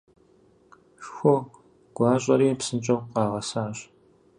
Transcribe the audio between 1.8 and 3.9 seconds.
гуащӀэри псынщӀэу къагъэсащ.